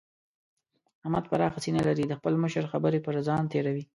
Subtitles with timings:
[1.03, 3.83] احمد پراخه سينه لري؛ د خپل مشر خبرې پر ځان تېروي.